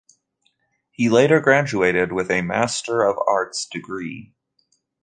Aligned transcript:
He 0.89 1.09
later 1.09 1.39
graduated 1.39 2.11
with 2.11 2.31
a 2.31 2.41
Master 2.41 3.03
of 3.03 3.19
Arts 3.27 3.67
degree. 3.71 4.33